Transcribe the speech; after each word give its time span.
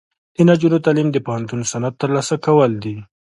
د 0.35 0.37
نجونو 0.49 0.77
تعلیم 0.85 1.07
د 1.11 1.17
پوهنتون 1.25 1.61
سند 1.71 1.93
ترلاسه 2.01 2.35
کول 2.45 2.71
دي. 2.83 2.95